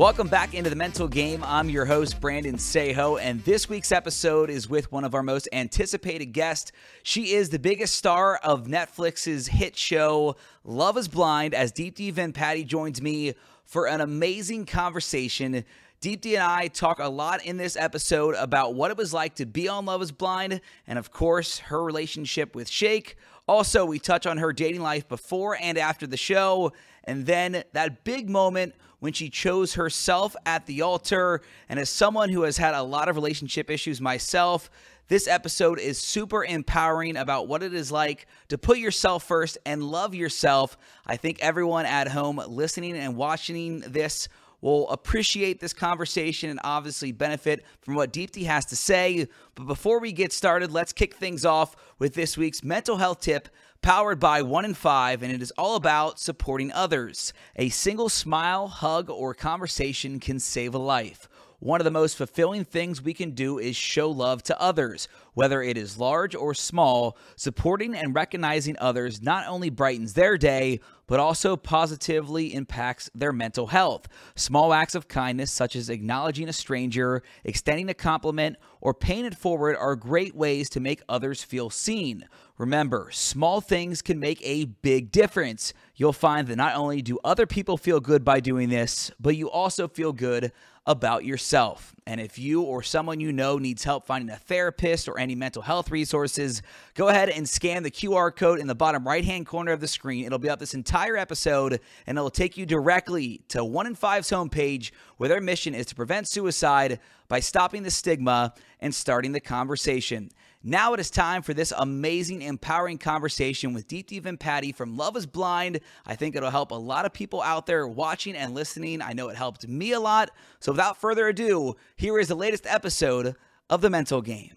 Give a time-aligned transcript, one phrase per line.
[0.00, 1.42] Welcome back into the mental game.
[1.44, 5.48] I'm your host, Brandon Saho, and this week's episode is with one of our most
[5.52, 6.70] anticipated guests.
[7.02, 12.64] She is the biggest star of Netflix's hit show, Love is Blind, as Deepti Vempati
[12.64, 13.34] joins me
[13.64, 15.64] for an amazing conversation.
[16.00, 19.44] Deepti and I talk a lot in this episode about what it was like to
[19.44, 23.16] be on Love is Blind, and of course, her relationship with Shake.
[23.46, 26.72] Also, we touch on her dating life before and after the show,
[27.04, 31.42] and then that big moment when she chose herself at the altar.
[31.68, 34.70] And as someone who has had a lot of relationship issues myself,
[35.08, 39.82] this episode is super empowering about what it is like to put yourself first and
[39.82, 40.78] love yourself.
[41.06, 44.28] I think everyone at home listening and watching this
[44.60, 49.26] will appreciate this conversation and obviously benefit from what Deepti has to say.
[49.54, 53.48] But before we get started, let's kick things off with this week's mental health tip
[53.82, 57.32] powered by One in Five, and it is all about supporting others.
[57.56, 61.29] A single smile, hug, or conversation can save a life.
[61.60, 65.62] One of the most fulfilling things we can do is show love to others, whether
[65.62, 67.18] it is large or small.
[67.36, 73.66] Supporting and recognizing others not only brightens their day, but also positively impacts their mental
[73.66, 74.08] health.
[74.36, 79.34] Small acts of kindness, such as acknowledging a stranger, extending a compliment, or paying it
[79.34, 82.26] forward, are great ways to make others feel seen.
[82.56, 85.74] Remember, small things can make a big difference.
[85.94, 89.50] You'll find that not only do other people feel good by doing this, but you
[89.50, 90.52] also feel good
[90.90, 91.94] about yourself.
[92.04, 95.62] And if you or someone you know needs help finding a therapist or any mental
[95.62, 96.62] health resources,
[96.94, 99.86] go ahead and scan the QR code in the bottom right hand corner of the
[99.86, 100.24] screen.
[100.24, 104.30] It'll be up this entire episode and it'll take you directly to One in Five's
[104.30, 109.40] homepage where their mission is to prevent suicide by stopping the stigma and starting the
[109.40, 110.32] conversation.
[110.62, 115.24] Now it is time for this amazing, empowering conversation with Deepti Vempati from Love is
[115.24, 115.80] Blind.
[116.04, 119.00] I think it'll help a lot of people out there watching and listening.
[119.00, 120.30] I know it helped me a lot.
[120.58, 123.36] So without further ado, here is the latest episode
[123.70, 124.52] of The Mental Game.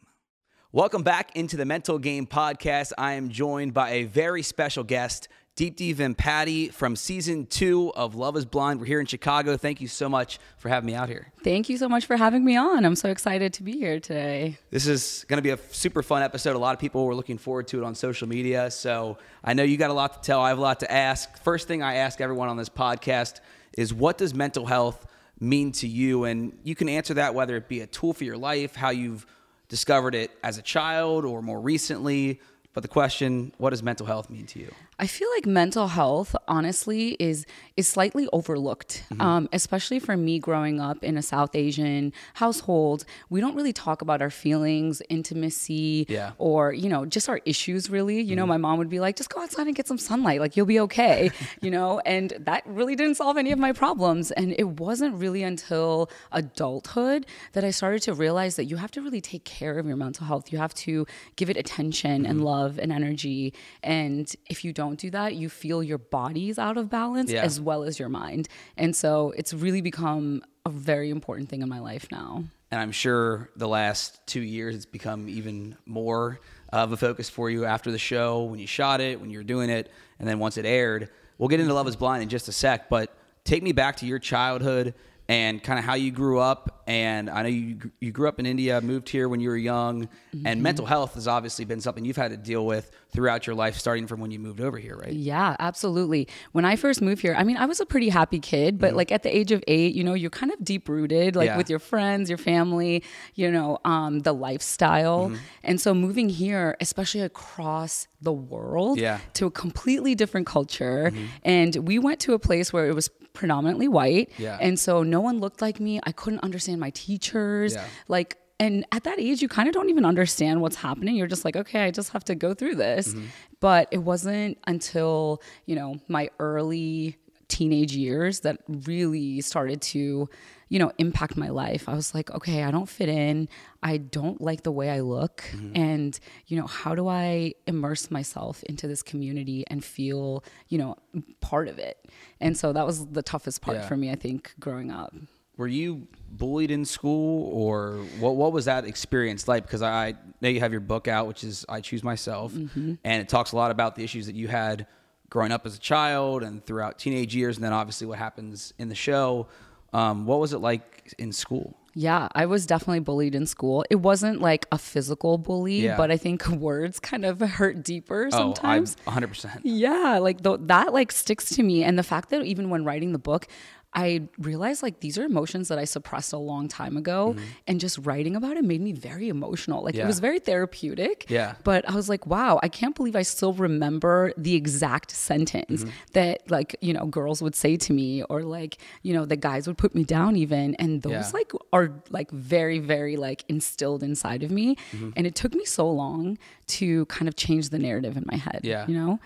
[0.74, 2.92] Welcome back into the Mental Game podcast.
[2.98, 8.36] I am joined by a very special guest, Deepti Vempati from season two of Love
[8.36, 8.80] is Blind.
[8.80, 9.56] We're here in Chicago.
[9.56, 11.32] Thank you so much for having me out here.
[11.44, 12.84] Thank you so much for having me on.
[12.84, 14.58] I'm so excited to be here today.
[14.72, 16.56] This is going to be a super fun episode.
[16.56, 18.72] A lot of people were looking forward to it on social media.
[18.72, 20.42] So I know you got a lot to tell.
[20.42, 21.38] I have a lot to ask.
[21.44, 23.40] First thing I ask everyone on this podcast
[23.78, 25.06] is what does mental health
[25.40, 26.24] mean to you?
[26.24, 29.28] And you can answer that whether it be a tool for your life, how you've
[29.68, 32.42] discovered it as a child or more recently.
[32.74, 34.72] But the question, what does mental health mean to you?
[34.98, 37.46] I feel like mental health, honestly, is
[37.78, 39.22] is slightly overlooked, mm-hmm.
[39.22, 43.06] um, especially for me growing up in a South Asian household.
[43.30, 46.32] We don't really talk about our feelings, intimacy, yeah.
[46.40, 47.92] or you know, just our issues.
[47.92, 48.38] Really, you mm-hmm.
[48.38, 50.40] know, my mom would be like, "Just go outside and get some sunlight.
[50.40, 51.30] Like you'll be okay,"
[51.62, 54.32] you know, and that really didn't solve any of my problems.
[54.32, 59.02] And it wasn't really until adulthood that I started to realize that you have to
[59.02, 60.52] really take care of your mental health.
[60.52, 61.06] You have to
[61.36, 62.32] give it attention mm-hmm.
[62.32, 63.54] and love and energy.
[63.82, 67.42] And if you don't don't do that, you feel your body's out of balance yeah.
[67.42, 68.48] as well as your mind.
[68.78, 72.44] And so it's really become a very important thing in my life now.
[72.72, 76.40] And I'm sure the last two years it's become even more
[76.72, 79.44] of a focus for you after the show, when you shot it, when you were
[79.44, 81.10] doing it, and then once it aired.
[81.38, 84.06] We'll get into Love is Blind in just a sec, but take me back to
[84.06, 84.94] your childhood
[85.30, 86.84] and kind of how you grew up.
[86.86, 90.04] And I know you you grew up in India, moved here when you were young,
[90.04, 90.46] mm-hmm.
[90.46, 93.78] and mental health has obviously been something you've had to deal with throughout your life,
[93.78, 95.14] starting from when you moved over here, right?
[95.14, 96.28] Yeah, absolutely.
[96.52, 98.98] When I first moved here, I mean, I was a pretty happy kid, but mm-hmm.
[98.98, 101.58] like at the age of eight, you know, you're kind of deep rooted, like yeah.
[101.58, 103.04] with your friends, your family,
[103.36, 105.36] you know, um, the lifestyle, mm-hmm.
[105.64, 109.20] and so moving here, especially across the world, yeah.
[109.34, 111.26] to a completely different culture, mm-hmm.
[111.44, 114.32] and we went to a place where it was predominantly white.
[114.38, 114.58] Yeah.
[114.62, 116.00] And so no one looked like me.
[116.04, 117.74] I couldn't understand my teachers.
[117.74, 117.86] Yeah.
[118.08, 121.16] Like, and at that age, you kind of don't even understand what's happening.
[121.16, 123.10] You're just like, okay, I just have to go through this.
[123.10, 123.26] Mm-hmm.
[123.60, 127.18] But it wasn't until, you know, my early
[127.54, 130.30] teenage years that really started to
[130.74, 131.88] you know, impact my life.
[131.88, 133.48] I was like, okay, I don't fit in.
[133.84, 135.44] I don't like the way I look.
[135.52, 135.76] Mm-hmm.
[135.76, 140.98] And, you know, how do I immerse myself into this community and feel, you know,
[141.42, 142.04] part of it?
[142.42, 143.88] And so that was the toughest part yeah.
[143.88, 145.14] for me, I think, growing up.
[145.58, 149.68] Were you bullied in school or what, what was that experience like?
[149.68, 152.96] Because I know you have your book out, which is I Choose Myself, mm-hmm.
[153.04, 154.88] and it talks a lot about the issues that you had
[155.34, 158.88] growing up as a child and throughout teenage years, and then obviously what happens in
[158.88, 159.48] the show.
[159.92, 161.76] Um, what was it like in school?
[161.96, 163.84] Yeah, I was definitely bullied in school.
[163.90, 165.98] It wasn't like a physical bully, Yeah.
[165.98, 168.96] but I think words kind of hurt deeper Oh, sometimes.
[169.08, 169.62] I'm 100%.
[169.64, 173.12] Yeah, like th- that like sticks to me, and the fact that even when writing
[173.12, 173.48] the book,
[173.96, 177.36] I realized like these are emotions that I suppressed a long time ago,
[177.68, 179.84] and just writing about it made me very emotional.
[179.84, 180.00] Like Mm-hmm.
[180.00, 180.04] Yeah.
[180.06, 181.26] it was very therapeutic.
[181.30, 181.56] Yeah.
[181.64, 185.90] But I was like, wow, I can't believe I still remember the exact sentence Mm-hmm.
[186.14, 189.68] that like you know girls would say to me, or like you know the guys
[189.68, 191.30] would put me down even, and those Yeah.
[191.34, 195.10] like are like very very like instilled inside of me, Mm-hmm.
[195.16, 198.62] and it took me so long to kind of change the narrative in my head.
[198.64, 198.88] Yeah.
[198.88, 199.20] You know,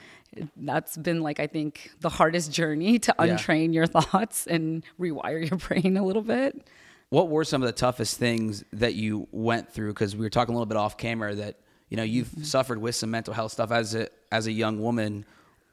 [0.58, 3.28] that's been like I think the hardest journey to Yeah.
[3.38, 6.68] untrain your thoughts and rewire your brain a little bit.
[7.10, 9.94] What were some of the toughest things that you went through?
[9.94, 11.56] Because we were talking a little bit off camera that
[11.90, 12.44] you know you've Mm-hmm.
[12.44, 15.26] suffered with some mental health stuff as a as a young woman.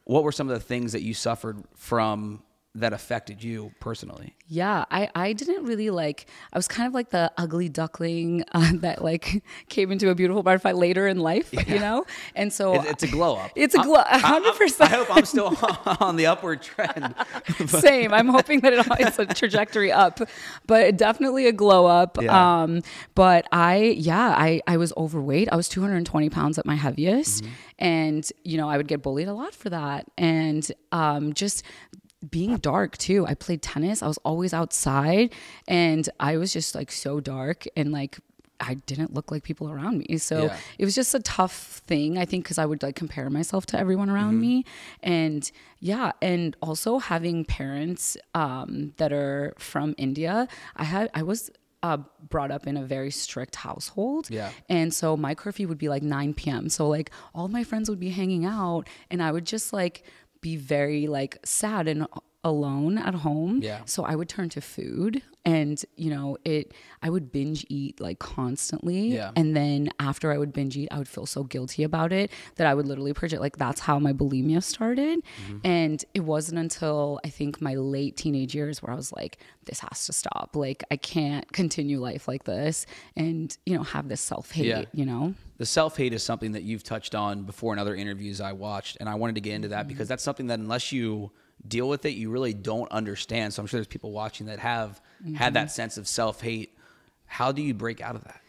[0.05, 2.44] What were some of the things that you suffered from
[2.77, 4.35] that affected you personally?
[4.49, 8.73] Yeah, I, I didn't really like, I was kind of like the ugly duckling uh,
[8.77, 12.05] that like came into a beautiful butterfly later in life, you know?
[12.35, 13.53] And so It- it's a glow up.
[13.57, 14.81] It's a glow, I- I- 100%.
[14.81, 15.57] I hope I'm still
[16.01, 17.15] on the upward trend.
[17.67, 18.13] Same.
[18.13, 20.21] I'm hoping that it, it's a trajectory up,
[20.67, 22.19] but definitely a glow up.
[22.21, 22.63] Yeah.
[22.63, 22.83] Um,
[23.15, 25.49] but I, yeah, I, I was overweight.
[25.53, 27.45] I was 220 pounds at my heaviest.
[27.45, 27.53] Mm-hmm.
[27.79, 30.07] And, you know, I would get bullied a lot for that.
[30.19, 31.63] And um, just
[32.31, 33.27] being dark too.
[33.27, 34.03] I played tennis.
[34.03, 35.33] I was always outside
[35.69, 38.19] and I was just like so dark and like
[38.61, 40.17] I didn't look like people around me.
[40.19, 40.57] So Yeah.
[40.79, 43.79] it was just a tough thing, I think, because I would like compare myself to
[43.79, 44.17] everyone Mm-hmm.
[44.17, 44.65] around me.
[45.03, 45.51] And
[45.81, 51.51] yeah, and also having parents um, that are from India, I had, I was.
[51.83, 51.99] Uh,
[52.31, 54.31] brought up in a very strict household.
[54.31, 54.49] Yeah.
[54.71, 56.71] And so my curfew would be like 9 p.m.
[56.71, 60.03] So like all my friends would be hanging out and I would just like
[60.45, 62.07] be very like sad and
[62.45, 63.61] alone at home.
[63.63, 63.81] Yeah.
[63.87, 68.19] So I would turn to food and you know, it I would binge eat like
[68.19, 69.09] constantly.
[69.15, 69.31] Yeah.
[69.37, 72.67] And then after I would binge eat, I would feel so guilty about it that
[72.67, 73.41] I would literally purge it.
[73.41, 75.21] Like that's how my bulimia started.
[75.47, 75.59] Mm-hmm.
[75.65, 79.81] And it wasn't until I think my late teenage years where I was like, this
[79.81, 80.51] has to stop.
[80.55, 82.87] Like I can't continue life like this
[83.17, 84.85] and, you know, have this self hate, Yeah.
[84.93, 85.35] you know?
[85.57, 88.97] the self hate is something that you've touched on before in other interviews I watched,
[88.99, 89.77] and I wanted to get into Mm-hmm.
[89.77, 91.31] that because that's something that unless you
[91.67, 93.55] deal with it, you really don't understand.
[93.55, 95.01] So I'm sure there's people watching that have
[95.37, 95.71] had that Mm-hmm.
[95.71, 96.77] sense of self hate.
[97.27, 98.41] How do you break out of that?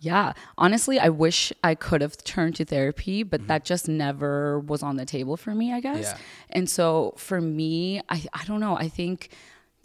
[0.00, 0.34] Yeah.
[0.58, 4.96] Honestly, I wish I could have turned to therapy, but that just never was on
[4.96, 6.02] the table for me, I guess.
[6.04, 6.18] Yeah.
[6.50, 8.76] And so for me, I, I don't know.
[8.76, 9.30] I think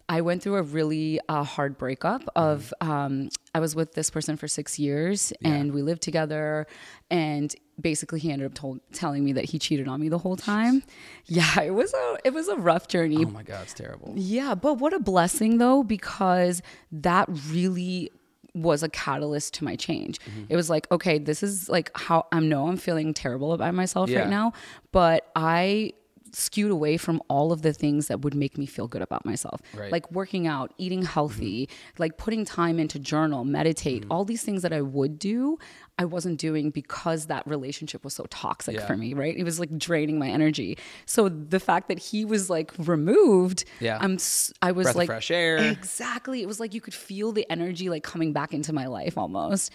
[0.09, 4.35] I went through a really uh, hard breakup of um, I was with this person
[4.37, 6.65] for six years and we lived together
[7.11, 10.35] and basically he ended up told, telling me that he cheated on me the whole
[10.35, 10.83] time.
[11.31, 13.23] Yeah, it was a it was a rough journey.
[13.23, 14.13] Oh my God, it's terrible.
[14.15, 18.09] Yeah, but what a blessing though, because that really
[18.55, 20.19] was a catalyst to my change.
[20.21, 20.45] Mm-hmm.
[20.49, 24.09] It was like, okay, this is like how I know I'm feeling terrible about myself
[24.09, 24.21] Yeah.
[24.21, 24.53] right now,
[24.91, 25.93] but I
[26.33, 29.61] skewed away from all of the things that would make me feel good about myself.
[29.73, 29.83] Right.
[29.83, 29.91] Mm-hmm.
[29.91, 34.73] Like working out, eating healthy, like putting time into journal, meditate, all these things that
[34.73, 35.57] I would do,
[35.97, 38.87] I wasn't doing because that relationship was so toxic Yeah.
[38.87, 39.35] for me, right?
[39.35, 40.77] It was like draining my energy.
[41.05, 43.97] So the fact that he was like removed, Yeah.
[43.99, 44.17] I'm
[44.61, 45.57] I was Breath like fresh air.
[45.57, 46.41] Exactly.
[46.41, 49.71] It was like you could feel the energy like coming back into my life almost.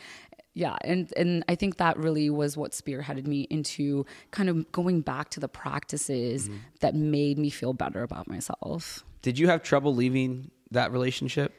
[0.55, 5.01] Yeah, and and I think that really was what spearheaded me into kind of going
[5.01, 6.59] back to the practices Mm-hmm.
[6.81, 9.05] that made me feel better about myself.
[9.23, 11.53] Did you have trouble leaving that relationship?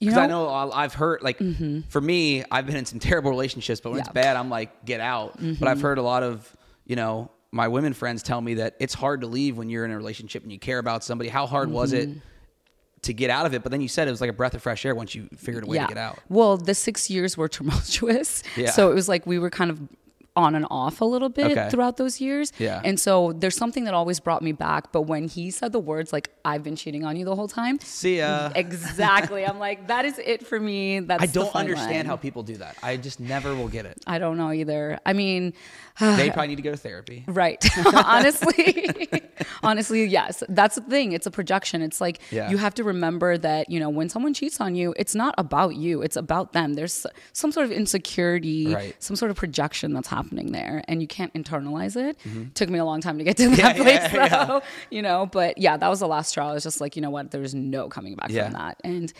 [0.00, 1.38] You Because I know I've heard like
[1.88, 4.18] for me, I've been in some terrible relationships, but when it's Mm-hmm.
[4.18, 4.22] Yeah.
[4.22, 4.34] Mm-hmm.
[4.34, 5.38] bad, I'm like get out.
[5.58, 6.54] But I've heard a lot of
[6.86, 9.90] you know my women friends tell me that it's hard to leave when you're in
[9.92, 11.30] a relationship and you care about somebody.
[11.30, 12.18] How hard was it Mm-hmm.
[13.04, 13.62] To get out of it?
[13.62, 15.64] But then you said it was like a breath of fresh air once you figured
[15.64, 16.18] a way to get out.
[16.28, 18.42] Well, the six years were tumultuous.
[18.56, 18.70] Yeah.
[18.70, 19.80] So it was like we were kind of
[20.36, 21.68] on and off a little bit Okay.
[21.70, 22.52] throughout those years.
[22.58, 22.80] Yeah.
[22.84, 24.90] And so there's something that always brought me back.
[24.90, 27.78] But when he said the words like I've been cheating on you the whole time.
[27.80, 28.50] See ya.
[28.56, 29.46] Exactly.
[29.46, 30.98] I'm like, that is it for me.
[31.00, 32.06] That's I don't understand line.
[32.06, 32.76] how people do that.
[32.82, 33.98] I just never will get it.
[34.06, 34.98] I don't know either.
[35.06, 35.52] I mean,
[36.00, 37.24] They probably need to go to therapy.
[37.28, 37.64] Right.
[37.94, 39.08] honestly,
[39.62, 40.42] honestly, yes.
[40.48, 41.12] That's the thing.
[41.12, 41.80] It's a projection.
[41.82, 42.50] It's like Yeah.
[42.50, 45.76] you have to remember that, you know, when someone cheats on you, it's not about
[45.76, 46.74] you, it's about them.
[46.74, 48.96] There's some sort of insecurity, Right.
[48.98, 52.16] some sort of projection that's happening there, and you can't internalize it.
[52.54, 53.86] Took me a long time to get to that Mm-hmm.
[53.86, 54.44] Yeah, place, yeah, yeah.
[54.44, 56.50] though, you know, but yeah, that was the last straw.
[56.50, 57.30] I was just like, you know what?
[57.30, 58.44] There's no coming back Yeah.
[58.44, 58.80] from that.
[58.84, 59.12] And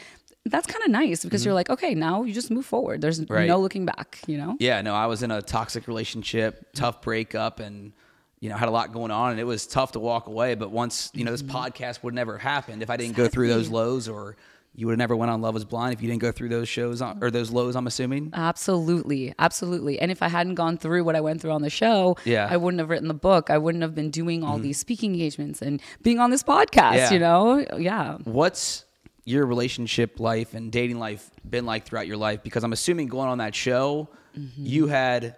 [0.46, 3.00] that's kind of nice because you're like, okay, now you just move forward.
[3.00, 3.48] There's Right.
[3.48, 4.56] no looking back, you know?
[4.60, 7.92] Yeah, no, I was in a toxic relationship, tough breakup, and
[8.40, 10.54] you know had a lot going on, and it was tough to walk away.
[10.54, 11.56] But once you know this Mm-hmm.
[11.56, 14.36] podcast would never have happened if I didn't go through those lows or
[14.76, 16.68] you would have never went on Love Is Blind if you didn't go through those
[16.68, 17.76] shows on, or those lows.
[17.76, 18.30] I'm assuming.
[18.34, 20.00] Absolutely, absolutely.
[20.00, 22.48] And if I hadn't gone through what I went through on the show, Yeah.
[22.50, 23.50] I wouldn't have written the book.
[23.50, 24.64] I wouldn't have been doing all mm-hmm.
[24.64, 26.96] these speaking engagements and being on this podcast.
[26.96, 27.12] Yeah.
[27.12, 28.18] You know, yeah.
[28.24, 28.84] What's
[29.24, 32.42] your relationship life and dating life been like throughout your life?
[32.42, 34.66] Because I'm assuming going on that show, mm-hmm.
[34.66, 35.36] you had,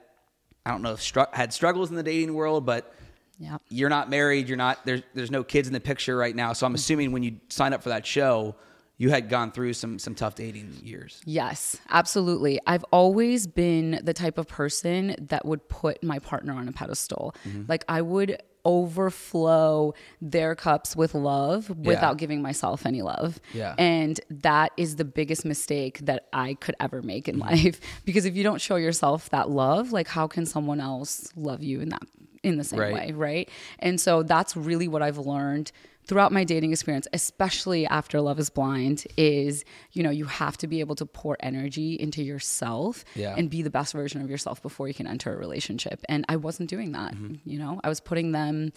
[0.64, 2.94] I don't know, if str- had struggles in the dating world, but
[3.38, 3.58] Yeah.
[3.68, 4.48] you're not married.
[4.48, 6.54] You're not there's there's no kids in the picture right now.
[6.54, 6.76] So I'm mm-hmm.
[6.76, 8.56] assuming when you sign up for that show,
[8.98, 11.20] you had gone through some some tough dating years.
[11.26, 12.58] Yes, absolutely.
[12.66, 17.34] I've always been the type of person that would put my partner on a pedestal.
[17.46, 17.64] Mm-hmm.
[17.68, 23.40] Like I would overflow their cups with love without giving myself any love.
[23.52, 23.74] Yeah.
[23.78, 27.48] And that is the biggest mistake that I could ever make in Mm-hmm.
[27.66, 31.62] life because if you don't show yourself that love, like how can someone else love
[31.62, 32.02] you in that
[32.42, 32.94] in the same Right.
[32.94, 33.50] way, right?
[33.78, 35.70] And so that's really what I've learned
[36.06, 40.66] throughout my dating experience, especially after Love is Blind, is you know, you have to
[40.66, 43.34] be able to pour energy into yourself Yeah.
[43.36, 46.00] and be the best version of yourself before you can enter a relationship.
[46.08, 47.14] And I wasn't doing that.
[47.14, 47.48] Mm-hmm.
[47.48, 48.72] You know, I was putting them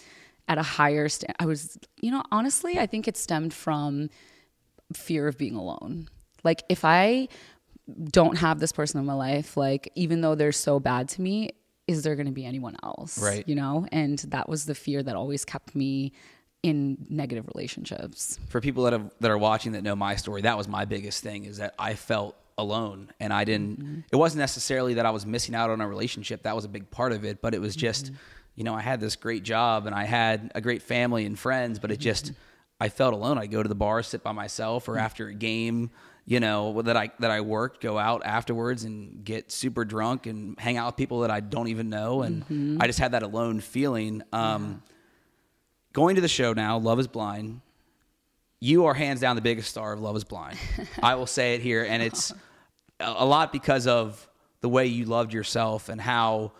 [0.48, 4.10] at a higher st- I was, you know, honestly, I think it stemmed from
[4.92, 6.08] fear of being alone.
[6.42, 7.28] Like if I
[8.10, 11.50] don't have this person in my life, like even though they're so bad to me,
[11.86, 13.18] is there going to be anyone else?
[13.22, 13.46] Right.
[13.48, 16.12] You know, and that was the fear that always kept me
[16.62, 18.38] in negative relationships.
[18.48, 21.22] For people that have that are watching that know my story, that was my biggest
[21.22, 24.00] thing is that I felt alone and I didn't mm-hmm.
[24.12, 26.42] it wasn't necessarily that I was missing out on a relationship.
[26.42, 27.80] That was a big part of it, but it was mm-hmm.
[27.80, 28.12] just
[28.56, 31.78] you know, I had this great job and I had a great family and friends,
[31.78, 32.34] but it just mm-hmm.
[32.80, 33.38] I felt alone.
[33.38, 35.90] I'd go to the bar, sit by myself or after a game,
[36.26, 40.58] you know, that I that I worked, go out afterwards and get super drunk and
[40.58, 43.60] hang out with people that I don't even know and I just had that alone
[43.60, 44.82] feeling um
[45.92, 47.60] going to the show now, Love is Blind.
[48.60, 50.58] You are hands down the biggest star of Love is Blind.
[51.02, 51.84] I will say it here.
[51.84, 52.32] And it's
[52.98, 54.28] a lot because of
[54.60, 56.52] the way you loved yourself and how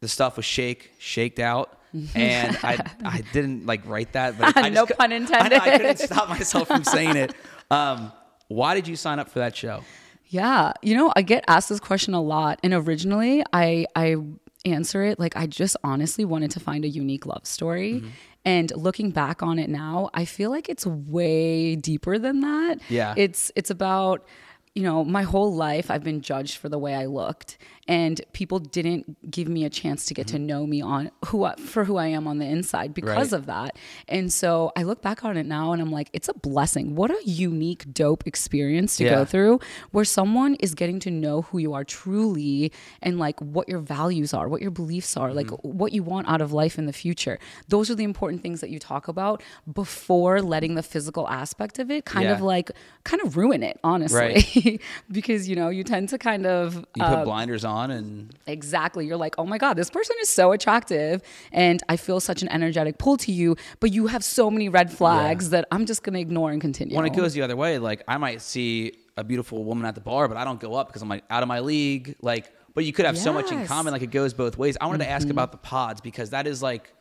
[0.00, 1.78] the stuff was shake, shaked out.
[2.16, 5.98] And I, I didn't like write that, but I No just, pun I, I couldn't
[5.98, 7.32] stop myself from saying it.
[7.70, 8.10] Um,
[8.48, 9.84] why did you sign up for that show?
[10.26, 14.16] Yeah, you know, I get asked this question a lot, and originally I I
[14.64, 17.94] answer it like I just honestly wanted to find a unique love story.
[17.94, 18.08] Mm-hmm.
[18.46, 22.80] And looking back on it now, I feel like it's way deeper than that.
[22.88, 23.14] Yeah.
[23.16, 24.26] It's it's about
[24.74, 28.58] you know, my whole life I've been judged for the way I looked, and people
[28.58, 31.96] didn't give me a chance to get to know me on who I, for who
[31.96, 33.38] I am on the inside because Right.
[33.38, 33.76] of that.
[34.08, 36.94] And so I look back on it now, and I'm like, it's a blessing.
[36.94, 39.10] What a unique, dope experience to Yeah.
[39.16, 39.60] go through,
[39.90, 42.72] where someone is getting to know who you are truly,
[43.02, 45.78] and like what your values are, what your beliefs are, like Mm-hmm.
[45.78, 47.38] what you want out of life in the future.
[47.68, 51.90] Those are the important things that you talk about before letting the physical aspect of
[51.90, 52.32] it kind Yeah.
[52.32, 52.70] of like
[53.04, 54.18] kind of ruin it, honestly.
[54.18, 54.80] Right.
[55.10, 59.06] because you know you tend to kind of You uh, put blinders on and Exactly.
[59.06, 62.48] You're like, oh my God, this person is so attractive and I feel such an
[62.48, 66.14] energetic pull to you, but you have so many red flags that I'm just going
[66.14, 66.96] to ignore and continue.
[66.96, 70.00] when it goes the other way, like I might see a beautiful woman at the
[70.00, 72.16] bar, but I don't go up because I'm like out of my league.
[72.20, 73.92] Like, but you could have so much in common.
[73.92, 74.76] Like it goes both ways.
[74.80, 75.12] I wanted to Mm-hmm.
[75.14, 76.92] ask about the pods because that is like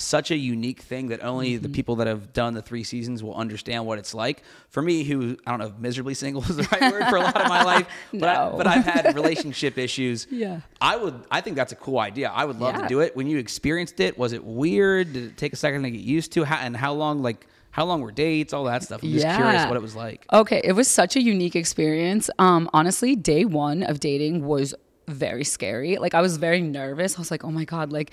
[0.00, 1.62] such a unique thing that only Mm-hmm.
[1.62, 4.42] the people that have done the three seasons will understand what it's like.
[4.70, 7.20] For me, who I don't know if miserably single is the right word for a
[7.20, 8.54] lot of my life, but, I, No.
[8.56, 10.26] but I've had relationship issues.
[10.30, 10.60] Yeah.
[10.80, 11.14] I would.
[11.30, 12.30] I think that's a cool idea.
[12.34, 13.16] I would love to do it.
[13.16, 15.12] When you experienced it, was it weird?
[15.12, 16.44] Did it take a second to get used to?
[16.44, 17.22] How, and how long?
[17.22, 18.52] Like how long were dates?
[18.52, 19.02] All that stuff.
[19.02, 20.26] I'm just curious what it was like.
[20.32, 22.28] Okay, it was such a unique experience.
[22.38, 24.74] Um, honestly, day one of dating was
[25.08, 25.96] very scary.
[25.96, 27.16] Like I was very nervous.
[27.16, 28.10] I was like, oh my god, like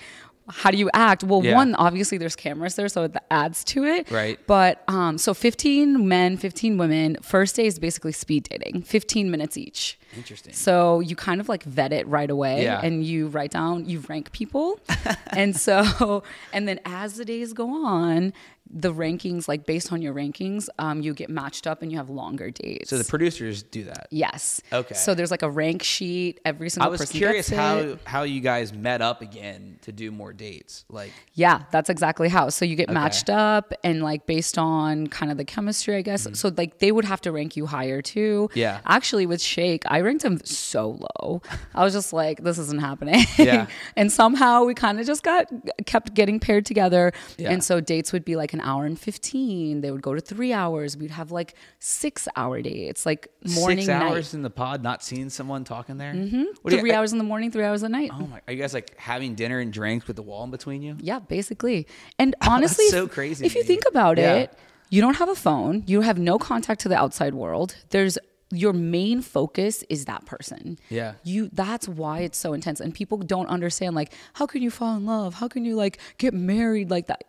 [0.48, 1.24] how do you act?
[1.24, 1.54] Well, Yeah.
[1.56, 4.08] one, obviously there's cameras there, so it adds to it.
[4.12, 4.38] Right.
[4.46, 7.16] But um, so 15 men, 15 women.
[7.20, 9.98] First day is basically speed dating, 15 minutes each.
[10.16, 10.52] Interesting.
[10.52, 12.80] So you kind of like vet it right away Yeah.
[12.82, 14.80] and you write down, you rank people.
[15.28, 18.32] and so, and then as the days go on,
[18.68, 22.10] the rankings, like based on your rankings, um, you get matched up and you have
[22.10, 22.90] longer dates.
[22.90, 24.08] So the producers do that.
[24.10, 24.60] yes.
[24.72, 24.96] Okay.
[24.96, 26.40] So there's like a rank sheet.
[26.44, 26.88] Every single.
[26.88, 28.00] I was person curious how it.
[28.04, 30.84] how you guys met up again to do more dates.
[30.88, 32.48] Like Yeah, that's exactly how.
[32.48, 36.26] So you get matched up and like based on kind of the chemistry, I guess.
[36.32, 38.48] So like they would have to rank you higher too.
[38.50, 38.58] Mm-hmm.
[38.58, 38.80] Yeah.
[38.84, 41.42] Actually, with Shake, I ranked him so low.
[41.74, 43.24] I was just like, this isn't happening.
[43.36, 43.66] Yeah.
[43.96, 45.46] and somehow we kind of just got
[45.84, 47.12] kept getting paired together.
[47.36, 47.50] Yeah.
[47.50, 49.80] And so dates would be like an hour and 15.
[49.82, 50.96] They would go to three hours.
[50.96, 54.02] We'd have like six hour dates, like morning, six night.
[54.02, 56.14] hours in the pod, not seeing someone talking there.
[56.14, 56.68] Mm-hmm.
[56.68, 58.10] Three hours in the morning, three hours at night.
[58.14, 58.40] Oh my!
[58.46, 60.96] Are you guys like having dinner and drinks with the wall in between you?
[61.00, 61.86] Yeah, basically.
[62.18, 64.34] And honestly, so crazy If you think about Yeah.
[64.36, 64.58] it,
[64.88, 65.82] You don't have a phone.
[65.86, 67.74] You have no contact to the outside world.
[67.90, 68.16] There's
[68.50, 70.78] your main focus is that person.
[70.88, 71.14] Yeah.
[71.24, 74.96] You that's why it's so intense and people don't understand like how can you fall
[74.96, 75.34] in love?
[75.34, 77.24] How can you like get married like that?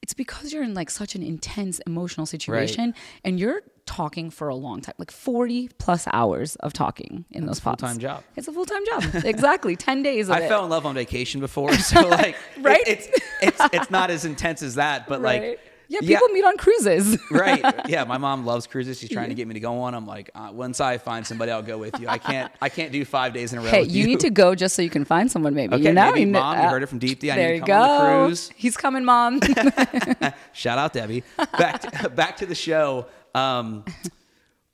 [0.00, 2.94] It's because you're in like such an intense emotional situation right.
[3.24, 7.60] and you're talking for a long time, like 40 plus hours of talking in those
[7.60, 8.24] full time job.
[8.36, 9.04] It's a full time job.
[9.24, 9.76] exactly.
[9.76, 10.48] 10 days I it.
[10.48, 11.72] fell in love on vacation before.
[11.74, 12.86] So like, right.
[12.86, 13.08] It, it's,
[13.42, 15.42] it's, it's not as intense as that, but right.
[15.42, 16.34] like, yeah, people yeah.
[16.34, 17.18] meet on cruises.
[17.30, 17.62] right.
[17.86, 18.98] Yeah, my mom loves cruises.
[18.98, 19.94] She's trying to get me to go on.
[19.94, 22.08] I'm like, uh, once I find somebody, I'll go with you.
[22.08, 22.50] I can't.
[22.62, 23.68] I can't do five days in a row.
[23.68, 25.54] Hey, you, you, need to go just so you can find someone.
[25.54, 25.74] Maybe.
[25.74, 26.12] Okay, you know?
[26.12, 26.58] maybe mom.
[26.58, 27.30] Uh, you heard it from Deepti.
[27.30, 27.92] I there need to come you go.
[27.92, 28.50] on the cruise.
[28.56, 29.40] He's coming, mom.
[30.52, 31.24] Shout out, Debbie.
[31.36, 33.06] Back to, back to the show.
[33.34, 33.84] Um,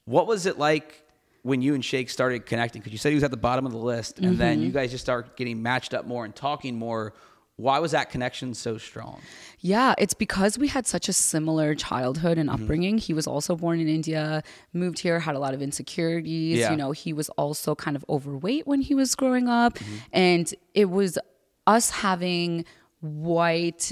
[0.05, 1.03] what was it like
[1.43, 2.81] when you and Shake started connecting?
[2.81, 4.39] Because you said he was at the bottom of the list, and mm-hmm.
[4.39, 7.13] then you guys just start getting matched up more and talking more.
[7.59, 9.21] Why was that connection so strong?
[9.59, 12.63] Yeah, it's because we had such a similar childhood and mm-hmm.
[12.63, 12.95] upbringing.
[12.95, 13.07] Mm-hmm.
[13.07, 16.59] He was also born in India, moved here, had a lot of insecurities.
[16.59, 16.71] Yeah.
[16.71, 19.75] You know, he was also kind of overweight when he was growing up.
[19.75, 19.97] Mm-hmm.
[20.13, 21.19] And it was
[21.67, 22.65] us having
[23.01, 23.91] white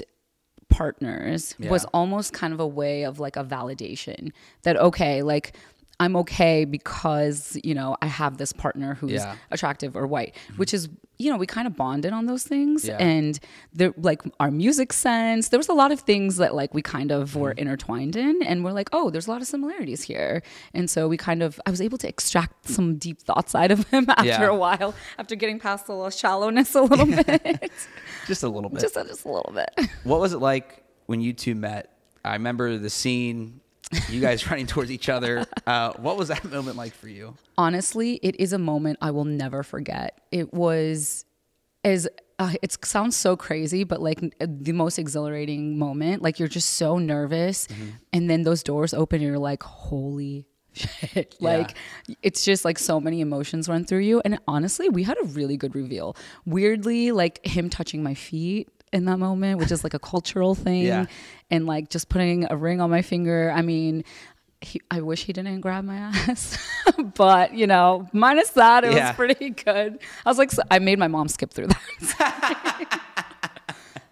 [0.69, 1.69] partners yeah.
[1.69, 4.31] was almost kind of a way of like a validation
[4.63, 5.57] that, okay, like,
[5.99, 9.35] I'm okay because, you know, I have this partner who's yeah.
[9.49, 10.57] attractive or white, mm-hmm.
[10.57, 12.85] which is, you know, we kind of bonded on those things.
[12.85, 12.97] Yeah.
[12.97, 13.39] And
[13.73, 17.11] the like our music sense, there was a lot of things that like we kind
[17.11, 17.59] of were mm-hmm.
[17.59, 18.43] intertwined in.
[18.43, 20.43] And we're like, oh, there's a lot of similarities here.
[20.73, 23.87] And so we kind of, I was able to extract some deep thoughts out of
[23.89, 24.47] him after yeah.
[24.47, 27.71] a while, after getting past the little shallowness a little bit.
[28.27, 28.81] just a little bit.
[28.81, 29.89] Just, just a little bit.
[30.03, 31.91] What was it like when you two met?
[32.23, 33.61] I remember the scene
[34.09, 35.45] you guys running towards each other.
[35.65, 37.35] Uh, what was that moment like for you?
[37.57, 40.19] Honestly, it is a moment I will never forget.
[40.31, 41.25] It was
[41.83, 42.07] as
[42.39, 46.21] uh, it sounds so crazy, but like the most exhilarating moment.
[46.21, 47.89] Like you're just so nervous, mm-hmm.
[48.13, 51.75] and then those doors open, and you're like, "Holy shit!" like
[52.07, 52.15] yeah.
[52.21, 54.21] it's just like so many emotions run through you.
[54.23, 56.15] And honestly, we had a really good reveal.
[56.45, 60.83] Weirdly, like him touching my feet in that moment, which is like a cultural thing.
[60.83, 61.05] Yeah.
[61.49, 63.51] And like just putting a ring on my finger.
[63.55, 64.03] I mean,
[64.61, 66.57] he, I wish he didn't grab my ass,
[67.15, 69.09] but you know, minus that, it yeah.
[69.09, 69.99] was pretty good.
[70.25, 73.01] I was like, so I made my mom skip through that.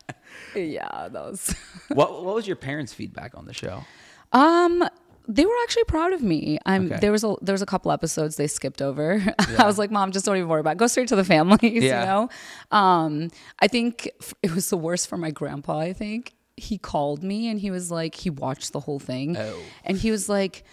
[0.55, 1.55] yeah, that was.
[1.89, 3.83] what What was your parents' feedback on the show?
[4.31, 4.87] Um,
[5.27, 6.57] they were actually proud of me.
[6.65, 6.99] I'm okay.
[6.99, 9.23] there was a there was a couple episodes they skipped over.
[9.49, 9.63] Yeah.
[9.63, 10.77] I was like, "Mom, just don't even worry about it.
[10.77, 11.99] Go straight to the families." Yeah.
[11.99, 12.29] You know,
[12.71, 14.09] um, I think
[14.41, 15.79] it was the worst for my grandpa.
[15.79, 19.59] I think he called me and he was like, he watched the whole thing, oh.
[19.83, 20.63] and he was like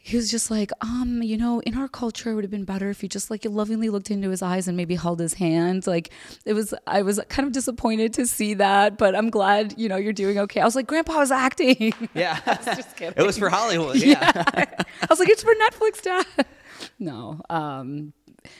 [0.00, 2.90] he was just like, um, you know, in our culture, it would have been better
[2.90, 5.86] if you just like lovingly looked into his eyes and maybe held his hand.
[5.86, 6.10] Like
[6.44, 9.96] it was, I was kind of disappointed to see that, but I'm glad, you know,
[9.96, 10.60] you're doing okay.
[10.60, 11.92] I was like, Grandpa was acting.
[12.14, 12.38] Yeah.
[12.46, 13.14] was just kidding.
[13.16, 13.96] It was for Hollywood.
[13.96, 14.30] Yeah.
[14.34, 14.66] yeah.
[14.78, 16.46] I was like, it's for Netflix, Dad.
[16.98, 17.40] No.
[17.50, 18.12] Um,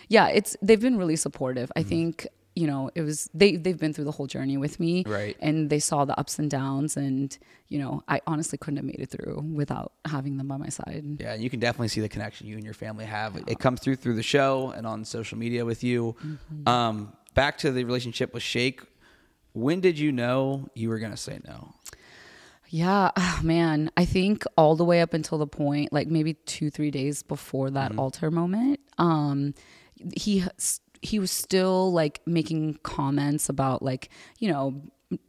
[0.09, 1.71] yeah, it's, they've been really supportive.
[1.77, 1.89] I mm-hmm.
[1.89, 5.37] think you know, it was they they've been through the whole journey with me, right?
[5.41, 7.37] And they saw the ups and downs, and
[7.69, 11.05] you know, I honestly couldn't have made it through without having them by my side.
[11.19, 13.37] Yeah, and you can definitely see the connection you and your family have.
[13.49, 16.17] It comes through through the show and on social media with you.
[16.25, 16.69] Mm-hmm.
[16.69, 18.83] Um, back to the relationship with Shake.
[19.53, 21.75] When did you know you were gonna say no?
[22.69, 23.91] Yeah, oh, man.
[23.97, 27.71] I think all the way up until the point, like maybe two, three days before
[27.71, 28.01] that mm-hmm.
[28.01, 29.55] altar moment, um,
[30.17, 30.45] he
[31.05, 34.83] he was still like making comments about like you know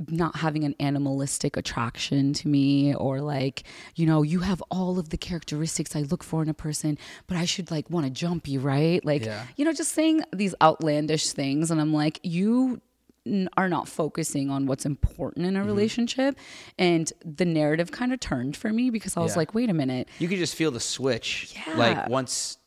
[0.09, 3.63] not having an animalistic attraction to me or like
[3.95, 7.37] you know you have all of the characteristics i look for in a person but
[7.37, 9.45] i should like want to jump you right like yeah.
[9.57, 12.81] you know just saying these outlandish things and i'm like you
[13.57, 15.67] are not focusing on what's important in a mm-hmm.
[15.67, 16.37] relationship
[16.77, 19.39] and the narrative kind of turned for me because i was yeah.
[19.39, 21.75] like wait a minute you could just feel the switch yeah.
[21.75, 22.57] like once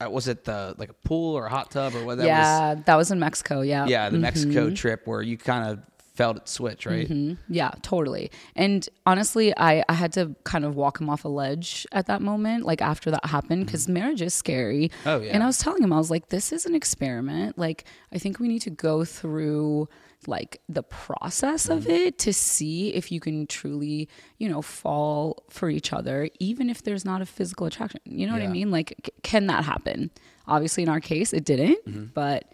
[0.00, 2.84] was it the like a pool or a hot tub or what that yeah, was?
[2.84, 3.60] that was in Mexico.
[3.60, 3.86] Yeah.
[3.86, 4.22] Yeah, the mm-hmm.
[4.22, 5.80] Mexico trip where you kind of
[6.14, 7.08] felt it switch, right?
[7.08, 7.52] Mm-hmm.
[7.52, 8.30] Yeah, totally.
[8.54, 12.22] And honestly, I, I had to kind of walk him off a ledge at that
[12.22, 13.94] moment, like after that happened, because mm-hmm.
[13.94, 14.90] marriage is scary.
[15.04, 15.32] Oh, yeah.
[15.32, 17.58] And I was telling him, I was like, this is an experiment.
[17.58, 19.88] Like, I think we need to go through
[20.28, 21.90] like the process of mm-hmm.
[21.90, 24.08] it to see if you can truly,
[24.38, 28.00] you know, fall for each other, even if there's not a physical attraction.
[28.04, 28.42] You know yeah.
[28.42, 28.70] what I mean?
[28.70, 30.10] Like, c- can that happen?
[30.46, 32.04] Obviously, in our case, it didn't, mm-hmm.
[32.14, 32.52] but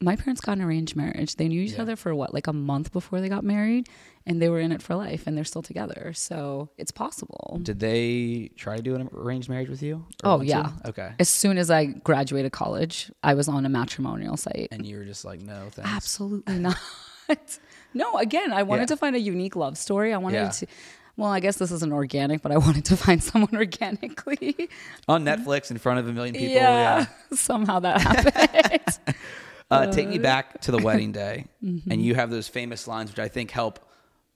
[0.00, 1.36] my parents got an arranged marriage.
[1.36, 1.82] They knew each yeah.
[1.82, 3.88] other for what, like a month before they got married,
[4.26, 6.12] and they were in it for life, and they're still together.
[6.14, 7.60] So it's possible.
[7.62, 10.06] Did they try to do an arranged marriage with you?
[10.24, 10.70] Oh yeah.
[10.86, 11.12] Okay.
[11.18, 15.04] As soon as I graduated college, I was on a matrimonial site, and you were
[15.04, 15.90] just like, no, thanks.
[15.90, 16.76] Absolutely not.
[17.94, 18.86] no, again, I wanted yeah.
[18.86, 20.14] to find a unique love story.
[20.14, 20.50] I wanted yeah.
[20.50, 20.66] to
[21.18, 24.70] well, I guess this isn't organic, but I wanted to find someone organically.
[25.08, 26.54] On Netflix in front of a million people.
[26.54, 27.00] Yeah.
[27.00, 27.06] yeah.
[27.36, 29.16] Somehow that happened.
[29.70, 31.46] Uh, take me back to the wedding day.
[31.60, 31.90] Mm-hmm.
[31.90, 33.80] And you have those famous lines, which I think help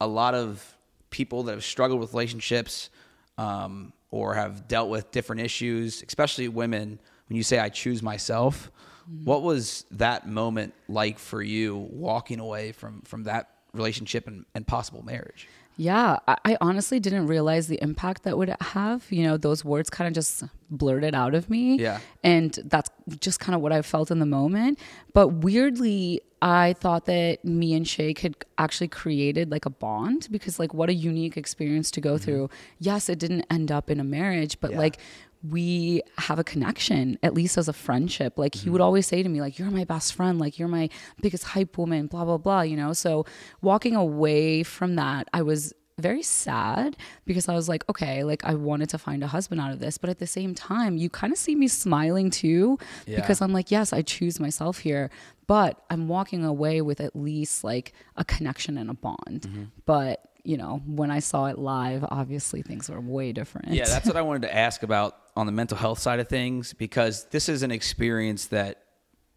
[0.01, 0.77] a lot of
[1.11, 2.91] people that have struggled with relationships
[3.39, 6.99] um, or have dealt with different issues, especially women.
[7.29, 8.73] When you say, I choose myself,
[9.09, 9.25] mm-hmm.
[9.25, 14.67] what was that moment like for you walking away from, from that relationship and, and
[14.67, 15.47] possible marriage?
[15.77, 19.07] Yeah, I, I, honestly didn't realize the impact that would have.
[19.11, 21.77] You know, those words kind of just blurted out of me.
[21.79, 22.01] Yeah.
[22.23, 24.79] And that's just kind of what I felt in the moment.
[25.15, 30.59] But weirdly, I thought that me and Shake had actually created like a bond because,
[30.59, 32.25] like, what a unique experience to go mm-hmm.
[32.25, 32.51] through.
[32.79, 34.79] Yes, it didn't end up in a marriage, but yeah.
[34.79, 34.99] like,
[35.49, 38.65] we have a connection at least as a friendship like mm-hmm.
[38.65, 40.89] he would always say to me like you're my best friend like you're my
[41.21, 43.27] biggest hype woman blah blah blah you know so
[43.61, 48.55] walking away from that i was very sad because I was like, okay, like I
[48.55, 49.99] wanted to find a husband out of this.
[49.99, 53.17] But at the same time, you kind of see me smiling too yeah.
[53.17, 55.11] because I'm like, yes, I choose myself here.
[55.47, 59.43] But I'm walking away with at least like a connection and a bond.
[59.43, 59.65] Mm-hmm.
[59.87, 63.69] But you know, when I saw it live, obviously things were way different.
[63.69, 66.73] Yeah, that's what I wanted to ask about on the mental health side of things
[66.73, 68.83] because this is an experience that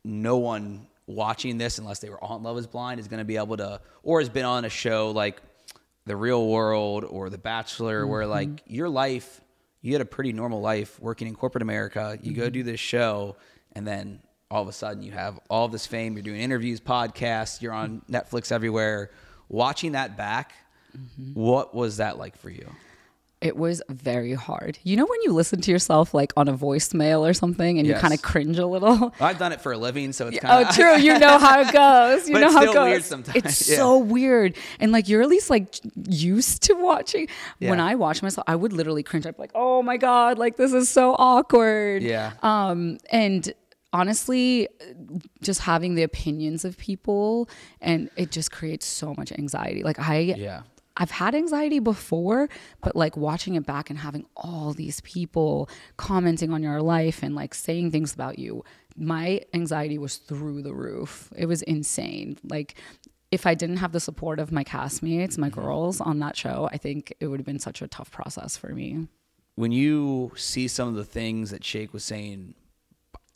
[0.03, 3.37] no one watching this, unless they were on Love is Blind, is going to be
[3.37, 5.41] able to, or has been on a show like
[6.05, 8.11] The Real World or The Bachelor, mm-hmm.
[8.11, 9.41] where like your life,
[9.81, 12.17] you had a pretty normal life working in corporate America.
[12.21, 12.41] You mm-hmm.
[12.41, 13.35] go do this show,
[13.73, 16.13] and then all of a sudden you have all this fame.
[16.13, 19.11] You're doing interviews, podcasts, you're on Netflix everywhere.
[19.47, 20.53] Watching that back,
[20.95, 21.39] mm-hmm.
[21.39, 22.67] what was that like for you?
[23.45, 24.79] It was very hard.
[24.81, 27.95] You know when you listen to yourself like on a voicemail or something and yes.
[27.95, 29.13] you kind of cringe a little?
[29.19, 30.97] I've done it for a living, so it's kind of Oh, true.
[30.97, 32.27] You know how it goes.
[32.27, 33.11] You know how it goes.
[33.11, 33.35] Weird.
[33.35, 33.75] It's yeah.
[33.75, 34.55] so weird.
[34.79, 35.79] And like you're at least like
[36.09, 37.27] used to watching.
[37.59, 37.69] Yeah.
[37.69, 39.27] When I watch myself, I would literally cringe.
[39.27, 42.33] I'd be like, "Oh my god, like this is so awkward." Yeah.
[42.41, 43.53] Um and
[43.93, 44.67] honestly
[45.43, 47.47] just having the opinions of people
[47.79, 50.63] and it just creates so much anxiety like i yeah
[50.97, 52.49] I've had anxiety before,
[52.81, 57.35] but like watching it back and having all these people commenting on your life and
[57.35, 58.63] like saying things about you,
[58.95, 61.31] my anxiety was through the roof.
[61.35, 62.37] It was insane.
[62.43, 62.75] Like,
[63.31, 65.59] if I didn't have the support of my castmates, my mm-hmm.
[65.59, 68.69] girls on that show, I think it would have been such a tough process for
[68.69, 69.07] me.
[69.55, 72.55] When you see some of the things that Shake was saying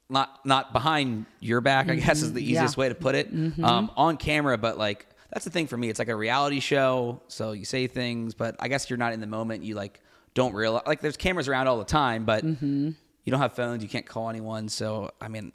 [0.09, 2.51] not not behind your back, I guess is the mm-hmm.
[2.51, 2.81] easiest yeah.
[2.81, 3.33] way to put it.
[3.33, 3.63] Mm-hmm.
[3.63, 5.89] Um, on camera, but like that's the thing for me.
[5.89, 9.19] It's like a reality show, so you say things, but I guess you're not in
[9.19, 9.63] the moment.
[9.63, 10.01] You like
[10.33, 12.89] don't realize like there's cameras around all the time, but mm-hmm.
[13.23, 13.83] you don't have phones.
[13.83, 14.69] You can't call anyone.
[14.69, 15.51] So I mean,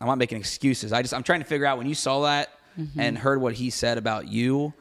[0.00, 0.92] I'm not making excuses.
[0.92, 2.98] I just I'm trying to figure out when you saw that mm-hmm.
[2.98, 4.72] and heard what he said about you,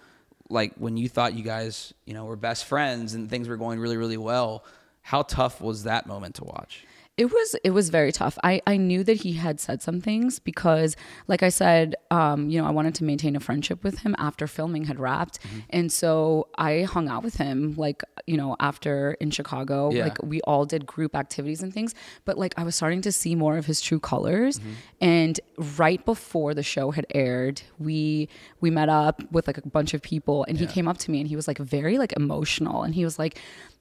[0.50, 3.80] like when you thought you guys you know were best friends and things were going
[3.80, 4.64] really really well.
[5.02, 6.86] How tough was that moment to watch?
[7.20, 8.38] It was it was very tough.
[8.46, 10.96] I I knew that he had said some things because,
[11.28, 14.48] like I said, um, you know, I wanted to maintain a friendship with him after
[14.48, 15.60] filming had wrapped, mm-hmm.
[15.70, 19.92] and so I hung out with him like you know after in Chicago.
[19.92, 20.06] Yeah.
[20.06, 23.36] Like we all did group activities and things, but like I was starting to see
[23.36, 24.60] more of his true colors.
[24.60, 24.72] Mm-hmm.
[25.02, 25.40] And
[25.78, 28.30] right before the show had aired, we
[28.62, 30.68] we met up with like a bunch of people, and yeah.
[30.68, 33.20] he came up to me and he was like very like emotional, and he was
[33.20, 33.38] like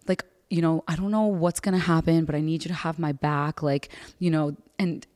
[0.09, 2.75] like you know, I don't know what's going to happen, but I need you to
[2.75, 3.63] have my back.
[3.63, 5.07] Like, you know, and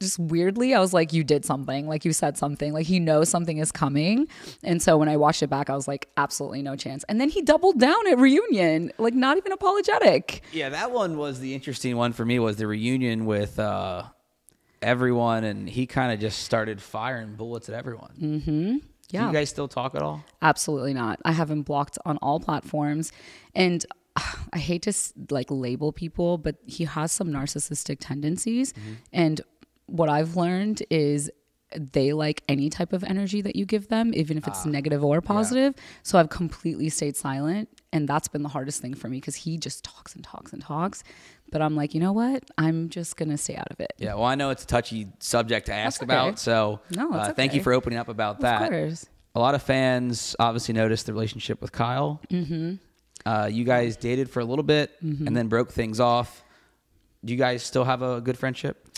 [0.00, 1.86] just weirdly, I was like, you did something.
[1.86, 2.72] Like, you said something.
[2.72, 4.26] Like, he knows something is coming.
[4.62, 7.04] And so when I watched it back, I was like, absolutely no chance.
[7.08, 10.42] And then he doubled down at reunion, like, not even apologetic.
[10.52, 14.04] Yeah, that one was the interesting one for me, was the reunion with, uh,
[14.82, 18.12] everyone and he kind of just started firing bullets at everyone.
[18.20, 18.76] Mm-hmm.
[19.10, 19.20] Yeah.
[19.20, 20.24] Do you guys still talk at all?
[20.40, 21.20] Absolutely not.
[21.24, 23.12] I have him blocked on all platforms.
[23.54, 23.86] And
[24.52, 24.92] I hate to
[25.30, 28.72] like label people, but he has some narcissistic tendencies.
[28.72, 28.92] Mm-hmm.
[29.12, 29.40] And
[29.86, 31.30] what I've learned is
[31.76, 35.02] they like any type of energy that you give them, even if it's uh, negative
[35.04, 35.74] or positive.
[35.76, 35.82] Yeah.
[36.02, 37.68] So I've completely stayed silent.
[37.92, 40.62] And that's been the hardest thing for me because he just talks and talks and
[40.62, 41.02] talks.
[41.50, 42.44] But I'm like, you know what?
[42.56, 43.92] I'm just going to stay out of it.
[43.98, 44.14] Yeah.
[44.14, 46.04] Well, I know it's a touchy subject to ask okay.
[46.10, 46.38] about.
[46.38, 47.32] So no, uh, okay.
[47.34, 48.72] thank you for opening up about that.
[49.34, 52.20] A lot of fans obviously noticed the relationship with Kyle.
[52.30, 52.74] Mm-hmm.
[53.24, 55.26] Uh, you guys dated for a little bit mm-hmm.
[55.26, 56.42] and then broke things off.
[57.24, 58.88] Do you guys still have a good friendship?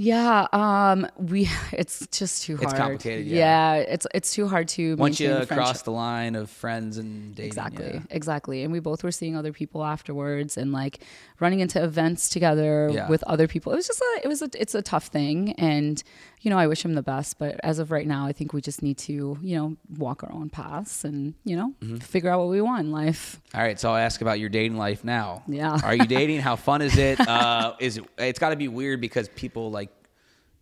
[0.00, 2.68] Yeah, um, we it's just too hard.
[2.68, 3.26] It's complicated.
[3.26, 7.34] Yeah, yeah it's it's too hard to once you cross the line of friends and
[7.34, 7.48] dating.
[7.48, 8.00] Exactly, yeah.
[8.10, 8.62] exactly.
[8.62, 11.00] And we both were seeing other people afterwards and like
[11.40, 13.08] running into events together yeah.
[13.08, 13.72] with other people.
[13.72, 16.00] It was just a it was a it's a tough thing, and
[16.40, 17.38] you know, I wish him the best.
[17.38, 20.32] But as of right now, I think we just need to, you know, walk our
[20.32, 21.96] own paths and, you know, mm-hmm.
[21.96, 23.40] figure out what we want in life.
[23.54, 23.78] All right.
[23.78, 25.42] So I'll ask about your dating life now.
[25.46, 25.78] Yeah.
[25.82, 26.40] Are you dating?
[26.40, 27.20] How fun is it?
[27.20, 29.90] Uh, is it, it's got to be weird because people like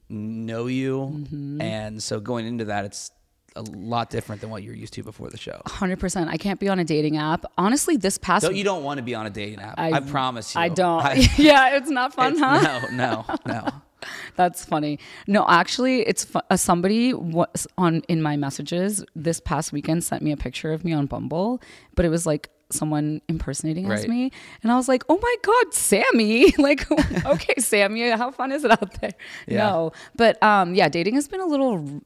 [0.09, 1.13] know you.
[1.13, 1.61] Mm-hmm.
[1.61, 3.11] And so going into that, it's
[3.57, 5.61] a lot different than what you're used to before the show.
[5.67, 6.29] 100%.
[6.29, 7.47] I can't be on a dating app.
[7.57, 9.75] Honestly, this past So you don't want to be on a dating app.
[9.79, 10.61] I, I promise you.
[10.61, 11.03] I don't.
[11.03, 12.87] I, yeah, it's not fun, it's, huh?
[12.93, 13.69] No, no, no.
[14.37, 14.99] That's funny.
[15.27, 20.23] No, actually, it's fu- uh, somebody was on in my messages this past weekend sent
[20.23, 21.61] me a picture of me on Bumble,
[21.95, 23.99] but it was like someone impersonating right.
[23.99, 24.31] as me,
[24.63, 26.91] and I was like, "Oh my god, Sammy!" like,
[27.27, 29.13] okay, Sammy, how fun is it out there?
[29.47, 29.59] Yeah.
[29.59, 32.03] No, but um, yeah, dating has been a little.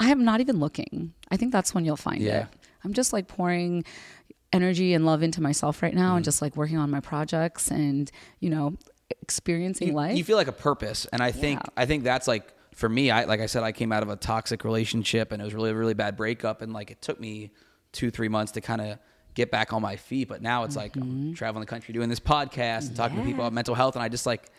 [0.00, 1.12] I am not even looking.
[1.30, 2.42] I think that's when you'll find yeah.
[2.42, 2.46] it.
[2.84, 3.84] I'm just like pouring
[4.52, 6.16] energy and love into myself right now, mm.
[6.16, 8.10] and just like working on my projects, and
[8.40, 8.76] you know,
[9.10, 10.16] experiencing you, life.
[10.16, 11.70] You feel like a purpose, and I think yeah.
[11.76, 13.10] I think that's like for me.
[13.10, 15.72] I like I said, I came out of a toxic relationship, and it was really
[15.72, 17.50] really bad breakup, and like it took me
[17.92, 18.98] two three months to kind of
[19.34, 20.28] get back on my feet.
[20.28, 20.82] But now it's mm-hmm.
[20.82, 21.32] like I'm mm-hmm.
[21.34, 23.24] traveling the country doing this podcast and talking yeah.
[23.24, 24.50] to people about mental health, and I just like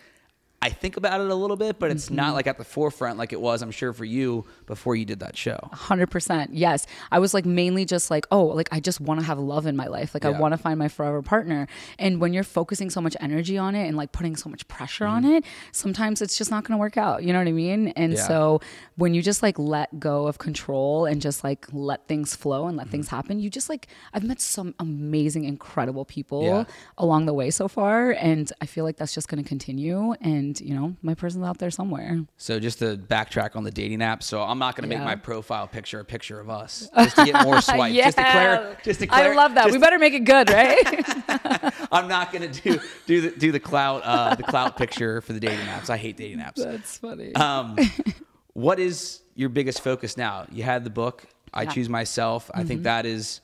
[0.61, 2.15] I think about it a little bit, but it's mm-hmm.
[2.15, 5.19] not like at the forefront like it was, I'm sure, for you before you did
[5.19, 5.57] that show.
[5.73, 6.49] 100%.
[6.51, 6.85] Yes.
[7.11, 9.77] I was like mainly just like, oh, like I just want to have love in
[9.77, 10.13] my life.
[10.13, 10.31] Like yeah.
[10.31, 11.67] I want to find my forever partner.
[11.97, 15.05] And when you're focusing so much energy on it and like putting so much pressure
[15.05, 15.25] mm-hmm.
[15.25, 17.23] on it, sometimes it's just not going to work out.
[17.23, 17.89] You know what I mean?
[17.89, 18.27] And yeah.
[18.27, 18.59] so
[18.97, 22.75] when you just like let go of control and just like let things flow and
[22.75, 22.91] let mm-hmm.
[22.91, 26.63] things happen, you just like, I've met some amazing, incredible people yeah.
[26.97, 28.11] along the way so far.
[28.11, 30.15] And I feel like that's just going to continue.
[30.19, 32.23] And and you know my person's out there somewhere.
[32.37, 34.99] So just to backtrack on the dating app, so I'm not going to yeah.
[34.99, 37.93] make my profile picture a picture of us just to get more swipes.
[37.93, 38.05] yeah.
[38.05, 39.71] Just to clear, just to clear, I love that.
[39.71, 41.73] We better make it good, right?
[41.91, 45.33] I'm not going to do do the do the clout uh, the clout picture for
[45.33, 45.89] the dating apps.
[45.89, 46.55] I hate dating apps.
[46.55, 47.33] That's funny.
[47.35, 47.77] Um,
[48.53, 50.45] what is your biggest focus now?
[50.51, 51.25] You had the book.
[51.53, 51.71] I yeah.
[51.71, 52.47] choose myself.
[52.47, 52.59] Mm-hmm.
[52.59, 52.83] I think mm-hmm.
[52.83, 53.41] that is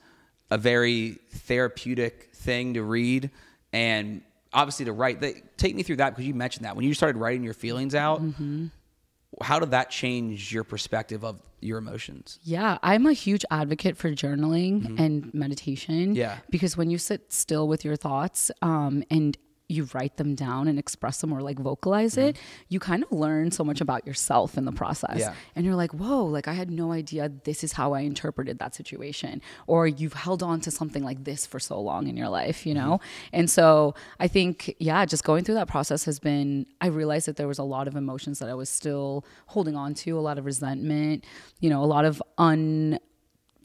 [0.50, 3.30] a very therapeutic thing to read
[3.72, 4.22] and
[4.56, 5.20] obviously to write.
[5.20, 7.94] They, take me through that because you mentioned that when you started writing your feelings
[7.94, 8.20] out.
[8.22, 8.66] Mm-hmm.
[9.42, 12.38] How did that change your perspective of your emotions?
[12.42, 14.98] Yeah, I'm a huge advocate for journaling mm-hmm.
[14.98, 16.14] and meditation.
[16.14, 19.36] Yeah, because when you sit still with your thoughts um, and
[19.68, 22.28] you write them down and express them or like vocalize mm-hmm.
[22.28, 25.18] it, you kind of learn so much about yourself in the process.
[25.18, 25.34] Yeah.
[25.54, 28.74] And you're like, whoa, like I had no idea this is how I interpreted that
[28.74, 29.42] situation.
[29.66, 32.74] Or you've held on to something like this for so long in your life, you
[32.74, 32.98] know?
[32.98, 33.36] Mm-hmm.
[33.36, 37.36] And so I think, yeah, just going through that process has been, I realized that
[37.36, 40.38] there was a lot of emotions that I was still holding on to, a lot
[40.38, 41.24] of resentment,
[41.60, 42.98] you know, a lot of un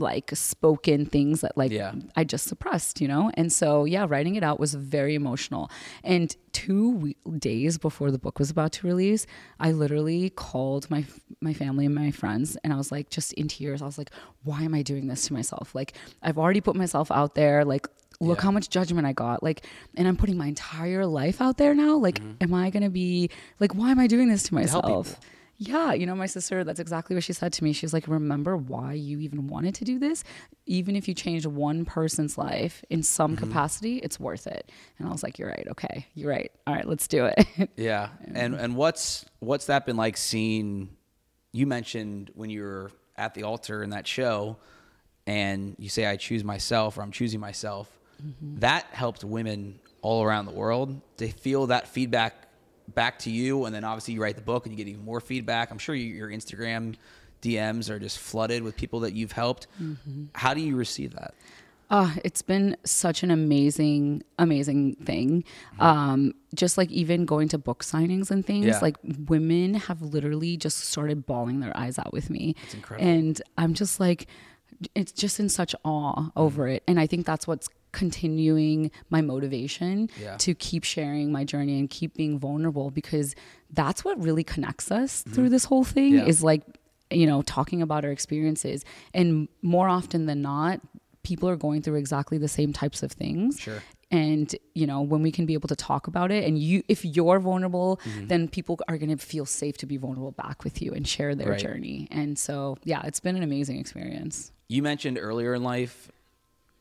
[0.01, 1.93] like spoken things that like yeah.
[2.15, 3.31] I just suppressed, you know?
[3.35, 5.71] And so, yeah, writing it out was very emotional.
[6.03, 9.25] And two days before the book was about to release,
[9.59, 11.05] I literally called my
[11.39, 13.81] my family and my friends and I was like just in tears.
[13.81, 14.11] I was like,
[14.43, 15.73] why am I doing this to myself?
[15.73, 17.87] Like I've already put myself out there like
[18.19, 18.43] look yeah.
[18.43, 19.41] how much judgment I got.
[19.41, 19.65] Like,
[19.97, 21.97] and I'm putting my entire life out there now.
[21.97, 22.43] Like, mm-hmm.
[22.43, 25.19] am I going to be like, why am I doing this to myself?
[25.19, 25.27] To
[25.63, 27.71] yeah, you know, my sister, that's exactly what she said to me.
[27.71, 30.23] She's like, remember why you even wanted to do this?
[30.65, 33.45] Even if you changed one person's life in some mm-hmm.
[33.45, 34.71] capacity, it's worth it.
[34.97, 35.67] And I was like, you're right.
[35.69, 36.07] Okay.
[36.15, 36.51] You're right.
[36.65, 37.45] All right, let's do it.
[37.77, 38.09] yeah.
[38.33, 40.89] And and what's what's that been like seeing
[41.51, 44.57] you mentioned when you were at the altar in that show
[45.27, 47.87] and you say I choose myself or I'm choosing myself.
[48.19, 48.61] Mm-hmm.
[48.61, 52.47] That helped women all around the world to feel that feedback
[52.93, 55.19] back to you, and then obviously you write the book and you get even more
[55.19, 55.71] feedback.
[55.71, 56.95] I'm sure you, your Instagram
[57.41, 59.67] DMs are just flooded with people that you've helped.
[59.81, 60.25] Mm-hmm.
[60.33, 61.33] How do you receive that?
[61.89, 65.43] Uh, it's been such an amazing, amazing thing.
[65.73, 65.81] Mm-hmm.
[65.81, 68.79] Um, just like even going to book signings and things, yeah.
[68.81, 68.95] like
[69.27, 72.55] women have literally just started bawling their eyes out with me.
[72.97, 74.27] And I'm just like,
[74.95, 76.75] it's just in such awe over mm-hmm.
[76.75, 76.83] it.
[76.87, 80.37] And I think that's what's continuing my motivation yeah.
[80.37, 83.35] to keep sharing my journey and keep being vulnerable because
[83.71, 85.33] that's what really connects us mm-hmm.
[85.33, 86.25] through this whole thing yeah.
[86.25, 86.63] is like
[87.09, 90.79] you know talking about our experiences and more often than not
[91.23, 95.21] people are going through exactly the same types of things sure and you know when
[95.21, 98.27] we can be able to talk about it and you if you're vulnerable mm-hmm.
[98.27, 101.33] then people are going to feel safe to be vulnerable back with you and share
[101.33, 101.59] their right.
[101.59, 106.11] journey and so yeah it's been an amazing experience you mentioned earlier in life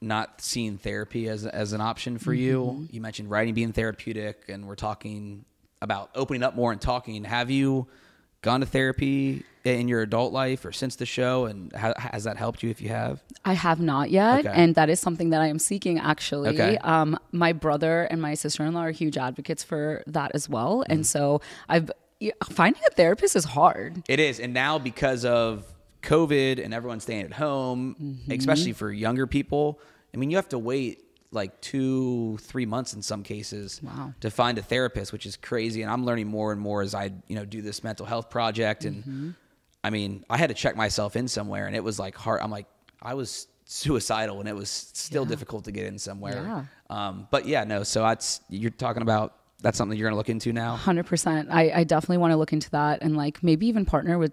[0.00, 2.42] not seeing therapy as, as an option for mm-hmm.
[2.42, 2.88] you.
[2.90, 5.44] You mentioned writing being therapeutic, and we're talking
[5.82, 7.24] about opening up more and talking.
[7.24, 7.86] Have you
[8.42, 12.38] gone to therapy in your adult life or since the show and ha- has that
[12.38, 14.54] helped you if you have i have not yet okay.
[14.54, 16.78] and that is something that i am seeking actually okay.
[16.78, 20.92] um, my brother and my sister-in-law are huge advocates for that as well mm-hmm.
[20.92, 21.90] and so i've
[22.50, 24.02] finding a therapist is hard.
[24.08, 25.64] It is, and now because of
[26.02, 28.32] COVID and everyone staying at home, mm-hmm.
[28.32, 29.80] especially for younger people,
[30.14, 34.12] I mean, you have to wait like two, three months in some cases wow.
[34.20, 35.82] to find a therapist, which is crazy.
[35.82, 38.84] And I'm learning more and more as I, you know, do this mental health project.
[38.84, 39.30] And mm-hmm.
[39.84, 42.40] I mean, I had to check myself in somewhere, and it was like hard.
[42.42, 42.66] I'm like,
[43.00, 45.28] I was suicidal, and it was still yeah.
[45.28, 46.42] difficult to get in somewhere.
[46.44, 46.64] Yeah.
[46.90, 47.82] Um, but yeah, no.
[47.84, 50.76] So that's you're talking about that's something you're going to look into now?
[50.76, 54.32] 100% I, I definitely want to look into that and like maybe even partner with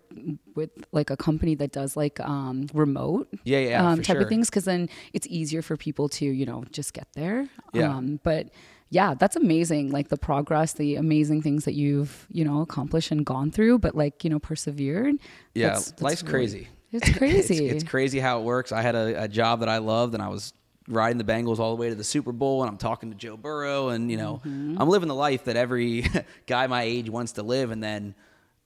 [0.55, 4.23] with like a company that does like um, remote yeah yeah um, type sure.
[4.23, 7.47] of things because then it's easier for people to you know just get there.
[7.73, 7.95] Yeah.
[7.95, 8.49] Um, but
[8.89, 13.25] yeah that's amazing like the progress the amazing things that you've you know accomplished and
[13.25, 15.15] gone through but like you know persevered.
[15.53, 16.67] Yeah that's, that's life's really, crazy.
[16.91, 17.65] It's crazy.
[17.65, 18.71] it's, it's, crazy how it works.
[18.71, 20.53] I had a, a job that i loved and i was
[20.88, 23.38] riding the Bengals all the way to the Super Bowl, and I'm talking to Joe
[23.38, 24.78] Burrow, and you know, mm-hmm.
[24.80, 26.06] I'm living the life that every
[26.47, 27.71] guy my age wants to live.
[27.71, 28.15] And then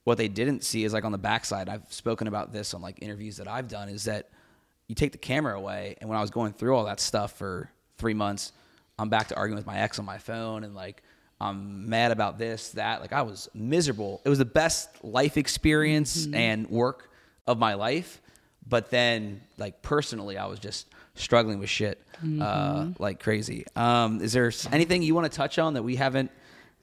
[0.04, 1.68] what they didn't see is like on the backside.
[1.68, 3.88] I've spoken about this on like interviews that I've done.
[3.88, 4.30] Is that
[4.88, 7.70] you take the camera away, and when I was going through all that stuff for
[7.98, 8.52] three months,
[8.98, 11.02] I'm back to arguing with my ex on my phone, and like
[11.40, 13.00] I'm mad about this, that.
[13.00, 14.20] Like I was miserable.
[14.24, 16.34] It was the best life experience mm-hmm.
[16.34, 17.10] and work
[17.46, 18.20] of my life.
[18.68, 22.42] But then, like personally, I was just struggling with shit uh, mm-hmm.
[22.42, 23.66] uh, like crazy.
[23.76, 26.30] Um, is there anything you want to touch on that we haven't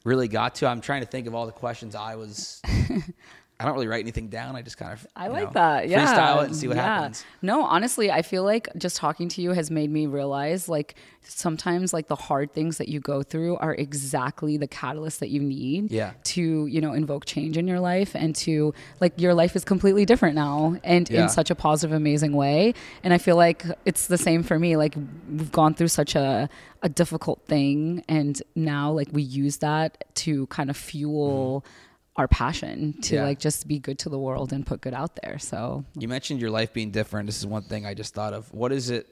[0.03, 0.67] really got to?
[0.67, 2.61] I'm trying to think of all the questions I was
[3.61, 4.55] I don't really write anything down.
[4.55, 5.89] I just kind of I like know, that.
[5.89, 6.05] Yeah.
[6.05, 6.83] Freestyle it and see what yeah.
[6.83, 7.25] happens.
[7.41, 11.91] No, honestly, I feel like just talking to you has made me realize like sometimes
[11.91, 15.91] like the hard things that you go through are exactly the catalyst that you need
[15.91, 16.13] yeah.
[16.23, 20.05] to, you know, invoke change in your life and to like your life is completely
[20.05, 21.23] different now and yeah.
[21.23, 22.73] in such a positive, amazing way.
[23.03, 24.77] And I feel like it's the same for me.
[24.77, 24.95] Like
[25.29, 26.49] we've gone through such a
[26.81, 31.71] a difficult thing and now like we use that to kind of fuel mm
[32.19, 33.23] our passion to yeah.
[33.23, 35.39] like just be good to the world and put good out there.
[35.39, 37.27] So you mentioned your life being different.
[37.27, 38.53] This is one thing I just thought of.
[38.53, 39.07] What is it?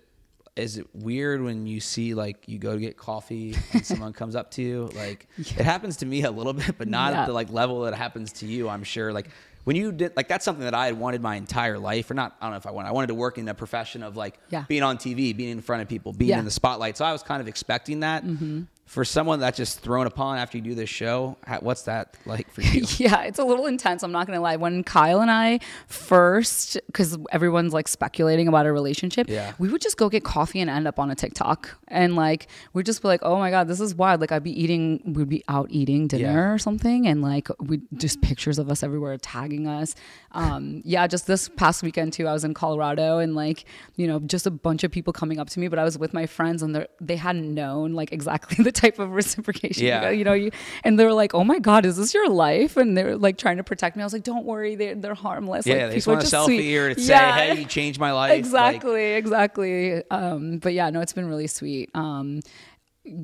[0.58, 4.36] Is it weird when you see like you go to get coffee and someone comes
[4.36, 4.90] up to you?
[4.94, 5.54] Like yeah.
[5.60, 7.22] it happens to me a little bit, but not yeah.
[7.22, 8.68] at the like level that it happens to you.
[8.68, 9.14] I'm sure.
[9.14, 9.30] Like
[9.64, 12.36] when you did like that's something that I had wanted my entire life, or not.
[12.42, 12.90] I don't know if I wanted.
[12.90, 15.82] I wanted to work in a profession of like being on TV, being in front
[15.82, 16.98] of people, being in the spotlight.
[16.98, 18.26] So I was kind of expecting that.
[18.26, 22.50] Mm-hmm for someone that's just thrown upon after you do this show what's that like
[22.50, 22.86] for you?
[22.98, 24.56] Yeah it's a little intense i'm not gonna lie.
[24.56, 29.54] When kyle and i first because everyone's like speculating about a relationship yeah.
[29.60, 31.78] we would just go get coffee and end up on a tiktok.
[31.90, 34.22] And like we'd just be like oh my god this is wild.
[34.22, 36.54] Like i'd be eating we'd be out eating dinner yeah.
[36.54, 39.96] or something and like we just pictures of us everywhere tagging us.
[40.32, 44.20] Um yeah just this past weekend too i was in colorado and like you know
[44.20, 46.64] just a bunch of people coming up to me but i was with my friends
[46.64, 49.86] and they they hadn't known like exactly the type of reciprocation.
[49.86, 50.10] Yeah.
[50.10, 50.52] You know, you,
[50.84, 52.78] and they were like, oh my God, is this your life?
[52.78, 54.04] And they're like trying to protect me.
[54.04, 55.66] I was like, don't worry, they're, they're harmless.
[55.66, 56.78] Yeah, like, they just want a selfie sweet.
[56.78, 58.32] or to say, hey, you changed my life.
[58.32, 60.04] Exactly, like, exactly.
[60.10, 61.90] Um, but yeah, no, it's been really sweet.
[61.94, 62.42] Um,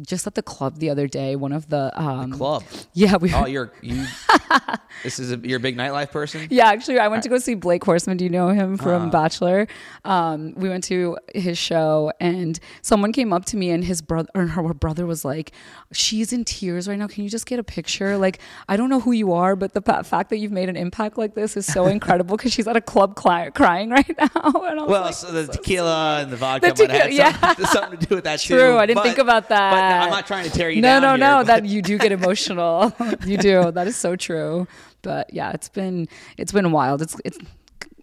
[0.01, 1.35] just at the club the other day.
[1.35, 2.63] One of the, um, the club.
[2.93, 3.33] Yeah, we.
[3.33, 4.05] Oh, you're you.
[5.03, 6.47] this is a, you're a big nightlife person.
[6.49, 8.17] Yeah, actually, I went to go see Blake Horstmann.
[8.17, 9.09] Do you know him from uh.
[9.09, 9.67] Bachelor?
[10.05, 14.29] Um, we went to his show, and someone came up to me, and his brother
[14.35, 15.51] or her brother was like,
[15.91, 17.07] "She's in tears right now.
[17.07, 18.17] Can you just get a picture?
[18.17, 21.17] Like, I don't know who you are, but the fact that you've made an impact
[21.17, 24.87] like this is so incredible because she's at a club cry- crying right now." well,
[24.87, 27.31] like, so the tequila and the vodka the tequila, might have yeah.
[27.39, 28.77] something, something, to do with that True, too.
[28.77, 29.72] I didn't but, think about that.
[29.75, 31.01] I'm not trying to tear you no, down.
[31.01, 31.43] No, no, no.
[31.43, 32.93] That you do get emotional.
[33.25, 33.71] you do.
[33.71, 34.67] That is so true.
[35.01, 36.07] But yeah, it's been
[36.37, 37.01] it's been wild.
[37.01, 37.37] It's it's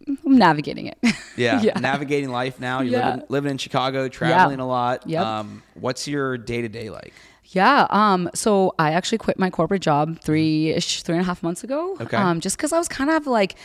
[0.07, 0.99] I'm navigating it.
[1.37, 1.79] Yeah, yeah.
[1.79, 2.81] navigating life now.
[2.81, 3.11] You're yeah.
[3.11, 4.65] living, living in Chicago, traveling yeah.
[4.65, 5.07] a lot.
[5.07, 5.25] Yep.
[5.25, 7.13] Um, what's your day to day like?
[7.47, 7.87] Yeah.
[7.91, 11.65] Um, so I actually quit my corporate job three ish, three and a half months
[11.65, 11.97] ago.
[12.01, 12.17] Okay.
[12.17, 13.57] Um, just because I was kind of like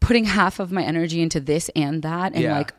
[0.00, 2.56] putting half of my energy into this and that, and yeah.
[2.56, 2.72] like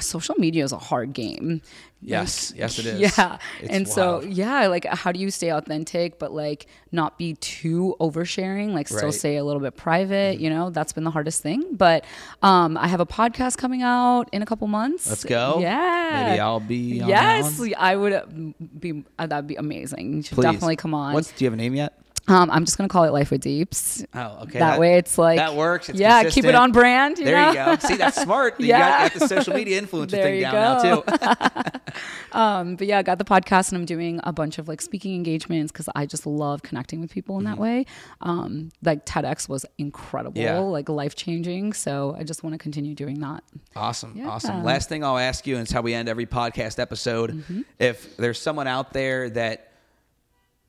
[0.00, 1.62] social media is a hard game.
[2.02, 3.00] Yes, like, yes, it is.
[3.00, 4.22] Yeah, it's and wild.
[4.22, 8.88] so yeah, like how do you stay authentic, but like not be too oversharing, like
[8.88, 9.14] still right.
[9.14, 10.36] stay a little bit private.
[10.36, 10.44] Mm-hmm.
[10.44, 11.74] You know, that's been the hardest thing.
[11.74, 12.04] But
[12.42, 15.08] um, I have a podcast coming out in a couple months.
[15.08, 15.58] Let's go.
[15.60, 17.02] Yeah, maybe I'll be.
[17.04, 19.04] yes, I would be.
[19.18, 20.16] Uh, that'd be amazing.
[20.16, 20.44] You should Please.
[20.44, 21.14] definitely come on.
[21.14, 21.98] What's do you have a name yet?
[22.28, 24.04] Um, I'm just gonna call it Life with Deeps.
[24.12, 24.58] Oh, okay.
[24.58, 25.88] That, that way, it's like that works.
[25.88, 26.44] It's yeah, consistent.
[26.44, 27.18] keep it on brand.
[27.18, 27.48] You there know?
[27.48, 27.88] you go.
[27.88, 28.60] See, that's smart.
[28.60, 28.66] yeah.
[28.66, 30.58] You got, got the social media influencer thing down go.
[30.58, 31.80] now too.
[32.32, 35.14] um, but yeah, I got the podcast, and I'm doing a bunch of like speaking
[35.14, 37.54] engagements because I just love connecting with people in mm-hmm.
[37.54, 37.86] that way.
[38.20, 40.58] Um, like TEDx was incredible, yeah.
[40.58, 41.72] like life changing.
[41.74, 43.44] So I just want to continue doing that.
[43.74, 44.28] Awesome, yeah.
[44.28, 44.64] awesome.
[44.64, 47.32] Last thing I'll ask you, and it's how we end every podcast episode.
[47.32, 47.62] Mm-hmm.
[47.78, 49.75] If there's someone out there that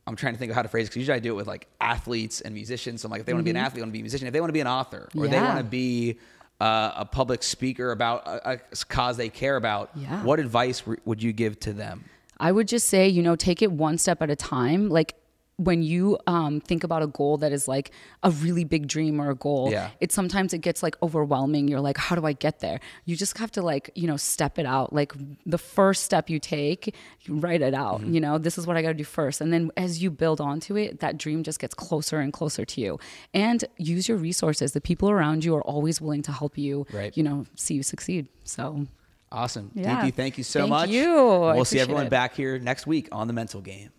[0.08, 1.48] I'm trying to think of how to phrase it because usually I do it with
[1.48, 3.02] like athletes and musicians.
[3.02, 3.66] So I'm like, if they want to be an mm-hmm.
[3.66, 4.28] athlete, they want to be a musician.
[4.28, 5.32] If they want to be an author or yeah.
[5.32, 6.18] they want to be
[6.62, 10.24] uh, a public speaker about a, a, cause they care about, yeah.
[10.24, 12.06] what advice would you give to them?
[12.40, 14.90] I would just say, you know, take it one step at a time.
[14.90, 15.16] Like
[15.58, 17.92] when you um, think about a goal that is like
[18.22, 19.90] a really big dream or a goal, yeah.
[20.00, 21.68] it sometimes it gets like overwhelming.
[21.68, 22.80] You're like, how do I get there?
[23.06, 24.94] You just have to like, you know, step it out.
[24.94, 25.14] Like
[25.48, 28.02] the first step you take, you write it out.
[28.02, 28.14] Mm-hmm.
[28.14, 29.42] You know, this is what I got to do first.
[29.42, 32.82] And then as you build onto it, that dream just gets closer and closer to
[32.82, 33.00] you.
[33.34, 34.74] And use your resources.
[34.74, 37.18] The people around you are always willing to help you, right.
[37.18, 38.28] you know, see you succeed.
[38.44, 38.86] So
[39.32, 39.72] awesome.
[39.74, 40.04] Yeah.
[40.04, 40.90] Deepti, thank you so much.
[40.90, 40.90] thank much.
[40.90, 41.16] You.
[41.56, 42.10] We'll see everyone it.
[42.12, 43.90] back here next week on the mental game.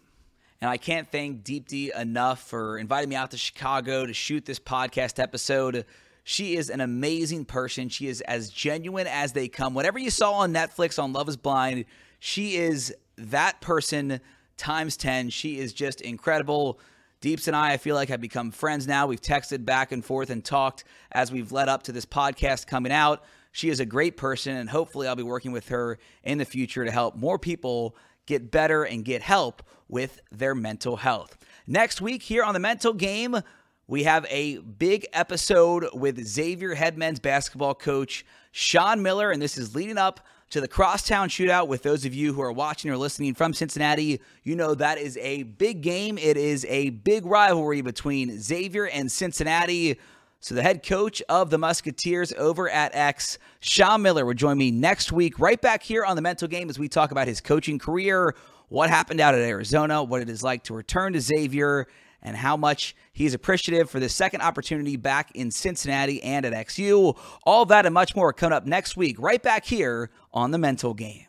[0.60, 4.58] And I can't thank Deepti enough for inviting me out to Chicago to shoot this
[4.58, 5.84] podcast episode.
[6.24, 7.88] She is an amazing person.
[7.88, 9.72] She is as genuine as they come.
[9.72, 11.84] Whatever you saw on Netflix on Love is Blind,
[12.18, 14.20] she is that person
[14.56, 15.30] times 10.
[15.30, 16.80] She is just incredible.
[17.20, 19.06] Deeps and I, I feel like, have become friends now.
[19.06, 22.92] We've texted back and forth and talked as we've led up to this podcast coming
[22.92, 23.24] out.
[23.52, 26.84] She is a great person, and hopefully, I'll be working with her in the future
[26.84, 27.96] to help more people
[28.28, 31.38] get better and get help with their mental health.
[31.66, 33.38] Next week, here on the mental game,
[33.86, 39.56] we have a big episode with Xavier head men's basketball coach Sean Miller, and this
[39.56, 40.20] is leading up
[40.50, 41.68] to the crosstown shootout.
[41.68, 45.16] With those of you who are watching or listening from Cincinnati, you know that is
[45.18, 46.18] a big game.
[46.18, 49.98] It is a big rivalry between Xavier and Cincinnati.
[50.40, 54.70] So, the head coach of the Musketeers over at X, Sean Miller, will join me
[54.70, 57.78] next week right back here on the mental game as we talk about his coaching
[57.78, 58.36] career,
[58.68, 61.88] what happened out at Arizona, what it is like to return to Xavier,
[62.22, 67.18] and how much he's appreciative for this second opportunity back in Cincinnati and at XU.
[67.42, 70.94] All that and much more coming up next week, right back here on the mental
[70.94, 71.26] game.